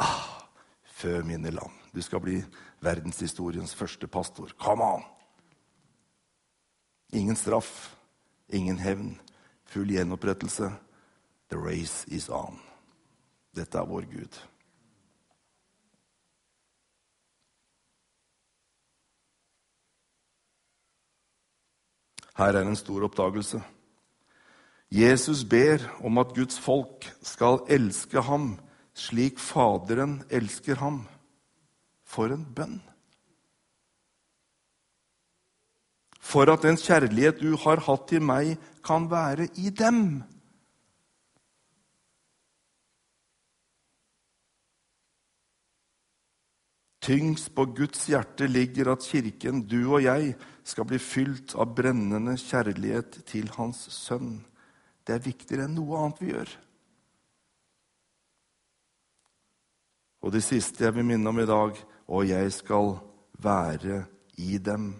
[0.00, 0.46] Ah,
[0.96, 1.74] Fø mine land.
[1.92, 2.38] Du skal bli
[2.84, 4.54] verdenshistoriens første pastor.
[4.62, 5.04] Come on!
[7.16, 7.96] Ingen straff,
[8.48, 9.14] ingen hevn,
[9.68, 10.70] full gjenopprettelse.
[11.50, 12.58] The race is on.
[13.54, 14.40] Dette er vår Gud.
[22.36, 23.62] Her er en stor oppdagelse.
[24.92, 28.54] Jesus ber om at Guds folk skal elske ham
[28.96, 31.04] slik Faderen elsker ham.
[32.06, 32.78] For en bønn!
[36.26, 40.00] For at den kjærlighet du har hatt til meg, kan være i dem.
[47.06, 50.34] Tyngst på Guds hjerte ligger at Kirken, du og jeg,
[50.66, 54.40] skal bli fylt av brennende kjærlighet til Hans Sønn.
[55.06, 56.54] Det er viktigere enn noe annet vi gjør.
[60.26, 62.96] Og det siste jeg vil minne om i dag og jeg skal
[63.42, 64.04] være
[64.42, 64.94] i dem.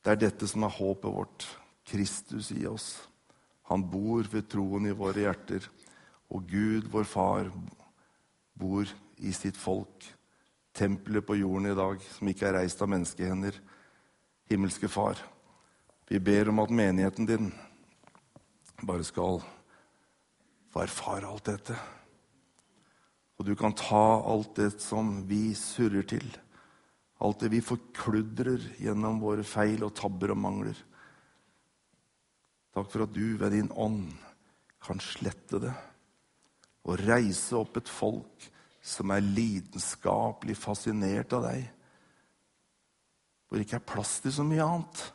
[0.00, 1.46] Det er dette som er håpet vårt.
[1.90, 2.94] Kristus i oss.
[3.68, 5.66] Han bor ved troen i våre hjerter.
[6.30, 7.50] Og Gud, vår Far,
[8.54, 10.06] bor i sitt folk.
[10.76, 13.56] Tempelet på jorden i dag, som ikke er reist av menneskehender.
[14.50, 15.18] Himmelske Far,
[16.10, 17.50] vi ber om at menigheten din
[18.82, 19.40] bare skal
[20.70, 21.76] få erfare alt dette.
[23.38, 26.26] Og du kan ta alt det som vi surrer til,
[27.20, 30.82] alt det vi forkludrer gjennom våre feil og tabber og mangler.
[32.74, 34.10] Takk for at du ved din ånd
[34.80, 35.72] kan slette det
[36.88, 38.46] og reise opp et folk
[38.82, 41.66] som er lidenskapelig fascinert av deg.
[43.46, 45.08] Hvor det ikke er plass til så mye annet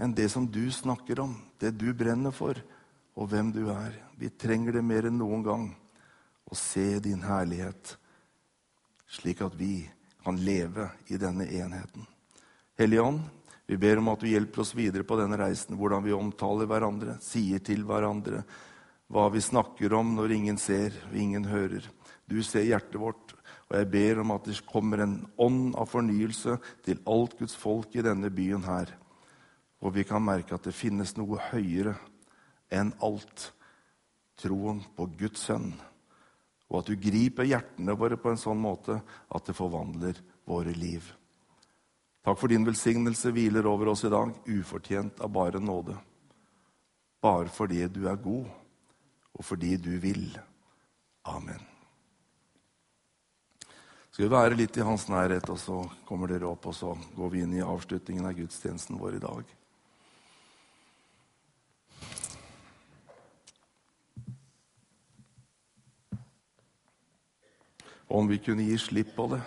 [0.00, 2.58] enn det som du snakker om, det du brenner for,
[3.14, 3.94] og hvem du er.
[4.18, 5.68] Vi trenger det mer enn noen gang
[6.50, 7.94] å se din herlighet,
[9.06, 9.84] slik at vi
[10.24, 12.06] kan leve i denne enheten.
[12.78, 13.22] Hellige Ånd,
[13.66, 17.16] vi ber om at du hjelper oss videre på denne reisen, hvordan vi omtaler hverandre,
[17.22, 18.42] sier til hverandre,
[19.08, 21.86] hva vi snakker om når ingen ser og ingen hører.
[22.28, 23.34] Du ser hjertet vårt,
[23.68, 27.96] og jeg ber om at det kommer en ånd av fornyelse til alt Guds folk
[27.96, 28.94] i denne byen her.
[29.84, 31.96] Og vi kan merke at det finnes noe høyere
[32.72, 33.50] enn alt.
[34.40, 35.74] Troen på Guds sønn
[36.74, 41.06] og at du griper hjertene våre på en sånn måte at det forvandler våre liv.
[42.24, 45.94] Takk for din velsignelse hviler over oss i dag, ufortjent av bare nåde.
[47.22, 48.48] Bare fordi du er god,
[49.34, 50.26] og fordi du vil.
[51.30, 51.73] Amen.
[54.14, 57.30] Skal vi være litt i hans nærhet, og så kommer dere opp, og så går
[57.32, 59.48] vi inn i avslutningen av gudstjenesten vår i dag.
[68.06, 69.42] Om vi kunne gi slipp på det.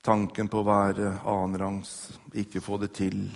[0.00, 1.94] Tanken på å være annenrangs,
[2.32, 3.26] ikke få det til,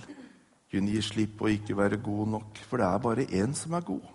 [0.73, 2.65] kunne gi slipp på å ikke være god nok.
[2.65, 4.13] For det er bare én som er god.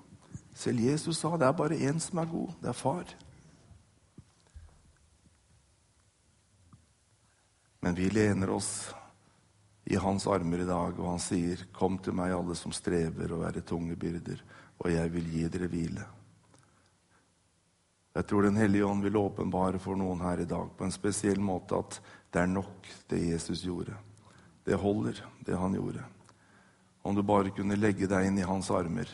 [0.58, 2.62] Selv Jesus sa det er bare én som er god.
[2.66, 3.20] Det er far.
[7.90, 8.94] Men vi lener oss
[9.86, 13.42] i hans armer i dag, og han sier, 'Kom til meg, alle som strever og
[13.42, 14.44] være tunge byrder,
[14.78, 16.06] og jeg vil gi dere hvile'.
[18.16, 21.40] Jeg tror Den hellige ånd vil åpenbare for noen her i dag på en spesiell
[21.40, 22.00] måte at
[22.32, 23.98] det er nok, det Jesus gjorde.
[24.66, 26.04] Det holder, det han gjorde.
[27.04, 29.10] Om du bare kunne legge deg inn i hans armer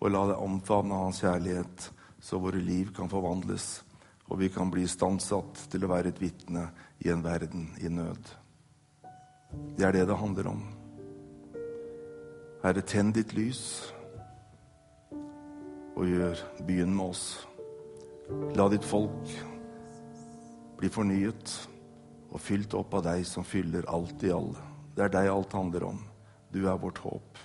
[0.00, 3.82] og la deg omfavne hans kjærlighet, så våre liv kan forvandles,
[4.30, 6.68] og vi kan bli istandsatt til å være et vitne
[7.04, 8.30] i en verden i nød.
[9.76, 10.62] Det er det det handler om.
[12.62, 13.62] Herre, tenn ditt lys
[15.96, 17.24] og gjør byen med oss.
[18.56, 19.32] La ditt folk
[20.78, 21.56] bli fornyet
[22.32, 24.62] og fylt opp av deg som fyller alt i alle.
[24.96, 25.98] Det er deg alt handler om.
[26.52, 27.40] Du er vårt håp.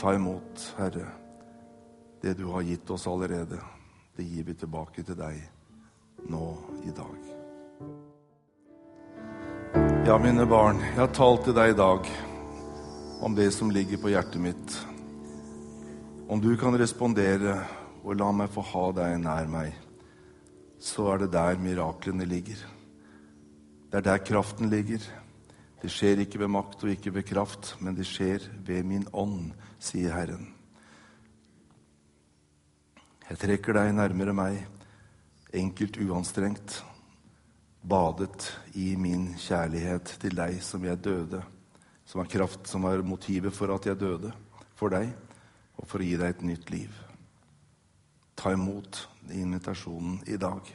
[0.00, 1.06] Ta imot, Herre,
[2.22, 3.60] det du har gitt oss allerede.
[4.16, 5.38] Det gir vi tilbake til deg
[6.28, 6.46] nå
[6.84, 7.30] i dag.
[10.04, 12.10] Ja, mine barn, jeg har talt til deg i dag
[13.24, 14.76] om det som ligger på hjertet mitt.
[16.28, 17.56] Om du kan respondere
[18.02, 19.72] og la meg få ha deg nær meg,
[20.82, 22.60] så er det der miraklene ligger.
[23.88, 25.00] Det er der kraften ligger.
[25.80, 29.54] Det skjer ikke ved makt og ikke ved kraft, men det skjer ved min ånd,
[29.80, 30.52] sier Herren.
[33.32, 34.58] Jeg trekker deg nærmere meg,
[35.56, 36.82] enkelt uanstrengt,
[37.80, 41.40] badet i min kjærlighet til deg som jeg døde,
[42.04, 44.34] som er kraft, som er motivet for at jeg døde
[44.76, 45.08] for deg,
[45.80, 47.00] og for å gi deg et nytt liv
[48.42, 50.66] ta imot invitasjonen i dag.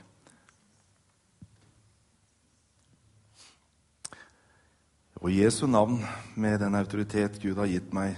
[5.17, 5.99] Og i Jesu navn,
[6.39, 8.15] med den autoritet Gud har gitt meg,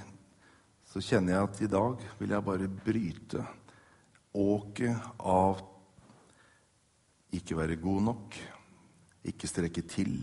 [0.86, 3.46] så kjenner jeg at i dag vil jeg bare bryte
[4.34, 5.62] åket av
[7.34, 8.38] ikke være god nok,
[9.30, 10.16] ikke strekke til,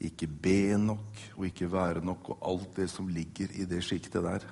[0.00, 4.24] ikke be nok og ikke være nok, og alt det som ligger i det sjiktet
[4.24, 4.44] der.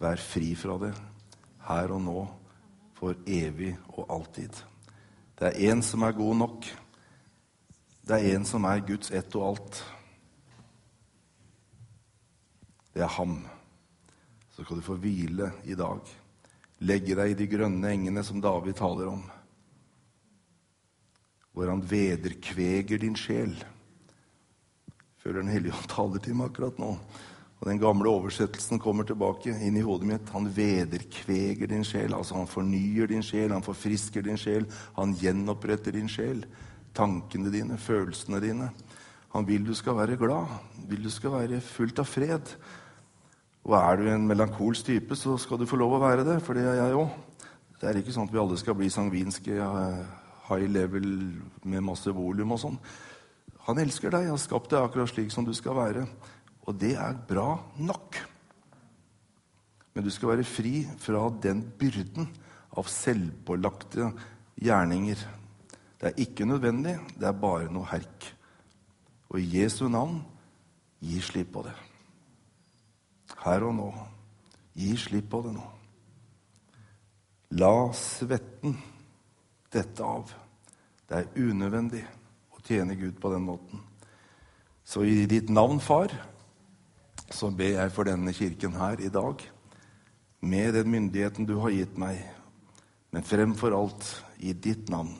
[0.00, 0.94] Vær fri fra det
[1.66, 2.20] her og nå
[2.96, 4.62] for evig og alltid.
[5.40, 6.68] Det er én som er god nok.
[8.08, 9.84] Det er én som er Guds ett og alt.
[12.94, 13.38] Det er ham.
[14.50, 16.19] Så skal du få hvile i dag.
[16.80, 19.24] Legge deg i de grønne engene som David taler om.
[21.52, 23.52] Hvor han vederkveger din sjel.
[25.20, 26.94] Føler Den hellige ånd taler til meg akkurat nå.
[27.60, 30.32] Og Den gamle oversettelsen kommer tilbake inn i hodet mitt.
[30.32, 32.14] Han vederkveger din sjel.
[32.16, 34.64] altså Han fornyer din sjel, han forfrisker din sjel.
[34.96, 36.46] Han gjenoppretter din sjel.
[36.96, 38.70] Tankene dine, følelsene dine.
[39.34, 40.48] Han vil du skal være glad,
[40.88, 42.54] vil du skal være fullt av fred.
[43.68, 46.56] Og er du en melankolsk type, så skal du få lov å være det, for
[46.56, 47.12] det er jeg òg.
[47.80, 49.56] Det er ikke sånn at vi alle skal bli sangvinske,
[50.48, 51.08] high level
[51.68, 52.78] med masse volum og sånn.
[53.68, 56.06] Han elsker deg, og har skapt deg akkurat slik som du skal være.
[56.68, 58.18] Og det er bra nok.
[59.94, 62.28] Men du skal være fri fra den byrden
[62.78, 64.10] av selvpålagte
[64.60, 65.22] gjerninger.
[66.00, 68.30] Det er ikke nødvendig, det er bare noe herk.
[69.30, 70.22] Og i Jesu navn
[71.04, 71.76] gi slipp på det.
[73.44, 73.90] Her og nå.
[74.76, 75.66] Gi slipp på det nå.
[77.58, 78.76] La svetten
[79.72, 80.30] dette av.
[81.08, 82.02] Det er unødvendig
[82.54, 83.80] å tjene Gud på den måten.
[84.86, 86.12] Så i ditt navn, far,
[87.30, 89.42] så ber jeg for denne kirken her i dag,
[90.40, 92.22] med den myndigheten du har gitt meg,
[93.10, 94.06] men fremfor alt
[94.38, 95.12] i ditt navn,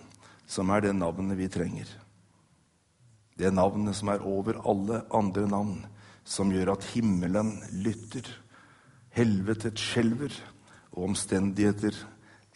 [0.46, 1.90] som er det navnet vi trenger.
[3.38, 5.84] Det navnet som er over alle andre navn,
[6.30, 8.26] som gjør at himmelen lytter,
[9.16, 10.34] helvetet skjelver,
[10.94, 11.96] og omstendigheter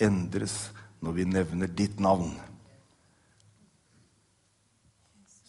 [0.02, 0.70] endres
[1.02, 2.32] når vi nevner ditt navn.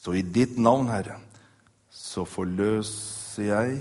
[0.02, 1.20] Så i ditt navn, Herre,
[1.90, 3.80] så forløser jeg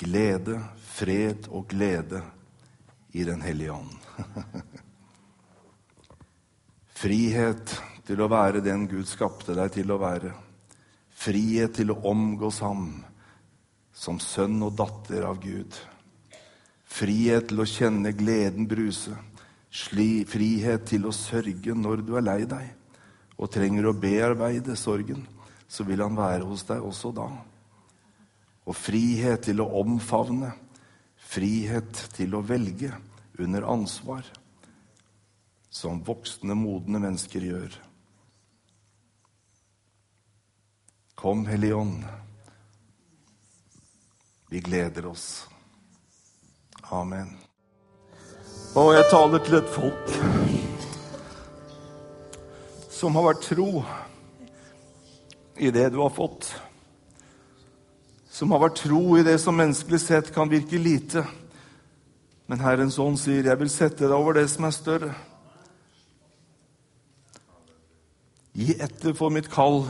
[0.00, 0.60] glede,
[0.92, 2.22] fred og glede
[3.12, 3.92] i Den hellige ånd.
[7.02, 7.76] Frihet
[8.06, 10.32] til å være den Gud skapte deg til å være.
[11.22, 12.86] Frihet til å omgås ham
[13.94, 15.76] som sønn og datter av Gud.
[16.82, 19.14] Frihet til å kjenne gleden bruse.
[19.72, 22.72] Frihet til å sørge når du er lei deg
[23.38, 25.22] og trenger å bearbeide sorgen,
[25.66, 27.28] så vil han være hos deg også da.
[28.68, 30.52] Og frihet til å omfavne,
[31.16, 32.92] frihet til å velge
[33.40, 34.26] under ansvar,
[35.72, 37.80] som voksne, modne mennesker gjør.
[41.22, 42.04] Kom, Hellige Ånd.
[44.50, 45.48] Vi gleder oss.
[46.82, 47.36] Amen.
[48.74, 50.10] Og jeg taler til et folk
[52.90, 53.68] som har vært tro
[55.62, 56.50] i det du har fått.
[58.26, 61.22] Som har vært tro i det som menneskelig sett kan virke lite.
[62.50, 65.14] Men Herrens ånd sier, 'Jeg vil sette deg over det som er større'.
[68.54, 69.86] Gi etter for mitt kall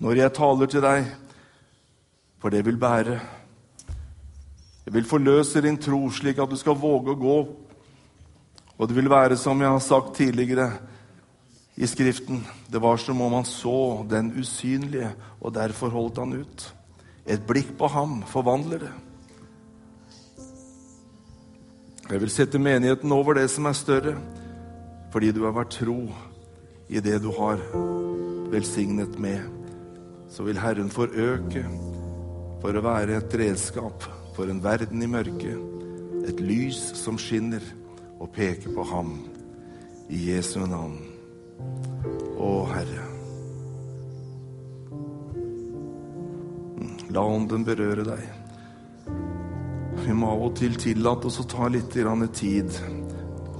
[0.00, 1.08] når jeg taler til deg,
[2.40, 3.18] for det vil bære.
[4.86, 7.36] Jeg vil forløse din tro, slik at du skal våge å gå.
[8.80, 10.70] Og det vil være som jeg har sagt tidligere,
[11.80, 12.42] i Skriften.
[12.72, 16.74] Det var som om han så den usynlige, og derfor holdt han ut.
[17.26, 18.92] Et blikk på ham forvandler det.
[22.10, 24.16] Jeg vil sette menigheten over det som er større,
[25.12, 26.02] fordi du har vært tro
[26.88, 27.62] i det du har
[28.50, 29.59] velsignet med.
[30.30, 31.64] Så vil Herren forøke
[32.62, 34.06] for å være et redskap
[34.36, 35.58] for en verden i mørket,
[36.28, 37.64] et lys som skinner
[38.20, 39.14] og peker på ham.
[40.10, 40.96] I Jesu navn.
[42.40, 43.04] Å, Herre.
[46.80, 48.24] Mm, la ånden berøre deg.
[50.00, 52.80] Vi må av og til tillate oss å ta litt tid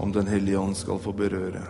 [0.01, 1.63] om Den hellige ånd skal få berøre.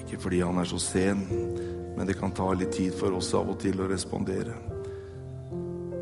[0.00, 1.22] Ikke fordi han er så sen,
[1.96, 4.56] men det kan ta litt tid for oss av og til å respondere.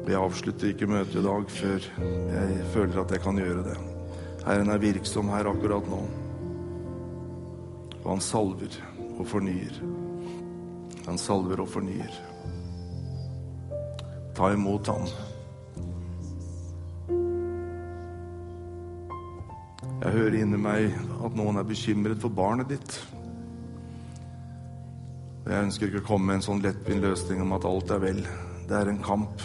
[0.03, 1.85] Jeg avslutter ikke møtet i dag før
[2.33, 3.77] jeg føler at jeg kan gjøre det.
[4.43, 6.01] Herren er virksom her akkurat nå.
[8.03, 8.79] Og han salver
[9.13, 9.79] og fornyer.
[11.07, 12.19] Han salver og fornyer.
[14.35, 15.07] Ta imot ham.
[20.03, 22.97] Jeg hører inni meg at noen er bekymret for barnet ditt.
[25.53, 28.21] Jeg ønsker ikke å komme med en sånn lettvint løsning om at alt er vel.
[28.65, 29.43] Det er en kamp.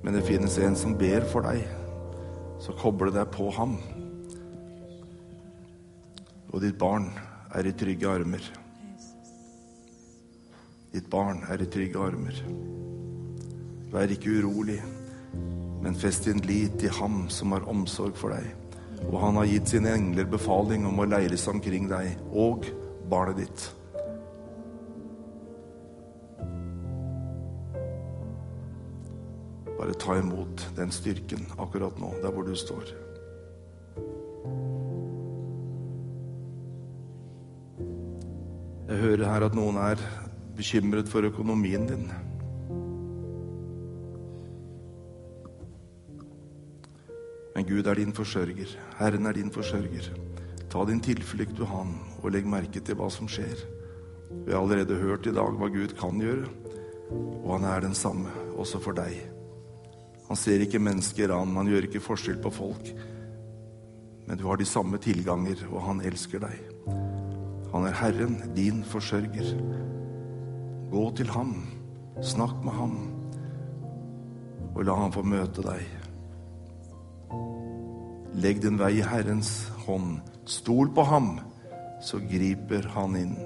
[0.00, 1.66] Men det finnes en som ber for deg.
[2.64, 3.74] Så koble deg på ham.
[6.48, 7.10] Og ditt barn
[7.52, 8.46] er i trygge armer.
[10.96, 12.40] Ditt barn er i trygge armer.
[13.92, 14.78] Vær ikke urolig,
[15.84, 18.48] men fest din lit til Ham som har omsorg for deg.
[19.10, 22.72] Og han har gitt sine engler befaling om å leires omkring deg og
[23.12, 23.68] barnet ditt.
[29.82, 32.84] Bare ta imot den styrken akkurat nå, der hvor du står.
[38.86, 40.04] Jeg hører her at noen er
[40.54, 42.06] bekymret for økonomien din.
[47.56, 48.78] Men Gud er din forsørger.
[49.02, 50.12] Herren er din forsørger.
[50.70, 53.66] Ta din tilflukt til Han, og legg merke til hva som skjer.
[54.46, 56.46] Vi har allerede hørt i dag hva Gud kan gjøre,
[57.42, 59.41] og han er den samme også for deg.
[60.32, 62.86] Han ser ikke mennesker an, han gjør ikke forskjell på folk.
[64.24, 66.70] Men du har de samme tilganger, og han elsker deg.
[67.74, 69.50] Han er Herren, din forsørger.
[70.88, 71.52] Gå til ham,
[72.24, 72.96] snakk med ham,
[74.72, 75.84] og la ham få møte deg.
[78.40, 79.52] Legg din vei i Herrens
[79.84, 80.22] hånd.
[80.48, 81.34] Stol på ham,
[82.00, 83.36] så griper han inn.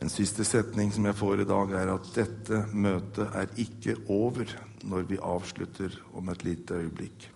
[0.00, 4.48] En siste setning som jeg får i dag, er at dette møtet er ikke over
[4.88, 7.26] når vi avslutter om et lite øyeblikk.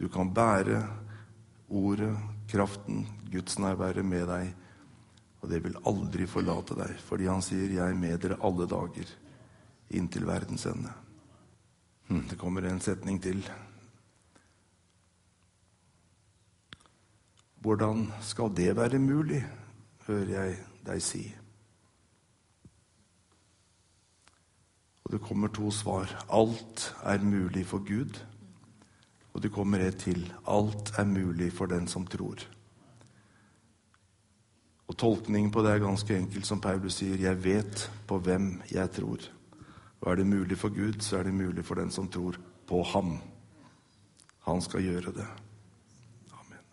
[0.00, 0.80] Du kan bære
[1.70, 2.16] ordet,
[2.50, 4.50] kraften, Guds nærvære med deg,
[5.40, 9.06] og det vil aldri forlate deg, fordi han sier 'Jeg er med dere alle dager
[9.90, 10.92] inntil verdens ende'.
[12.08, 13.50] Hm, det kommer en setning til.
[17.60, 19.46] Hvordan skal det være mulig,
[20.06, 21.34] hører jeg deg si.
[25.14, 26.10] Det kommer to svar.
[26.26, 28.18] Alt er mulig for Gud.
[29.34, 30.32] Og det kommer et til.
[30.50, 32.42] Alt er mulig for den som tror.
[34.90, 37.20] Og Tolkningen på det er ganske enkelt, som Paulus sier.
[37.22, 39.22] Jeg vet på hvem jeg tror.
[40.00, 42.34] Og er det mulig for Gud, så er det mulig for den som tror
[42.66, 43.18] på ham.
[44.48, 45.28] Han skal gjøre det.
[46.40, 46.64] Amen.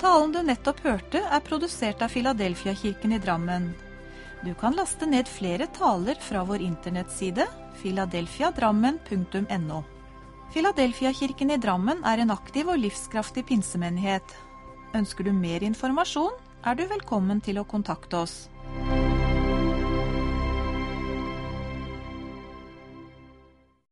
[0.00, 3.87] Talen du nettopp hørte, er produsert av Filadelfia-kirken i Drammen.
[4.44, 7.46] Du kan laste ned flere taler fra vår internettside
[7.82, 9.80] filadelfiadrammen.no.
[10.54, 14.36] Filadelfia-kirken i Drammen er en aktiv og livskraftig pinsemenighet.
[14.94, 18.46] Ønsker du mer informasjon, er du velkommen til å kontakte oss.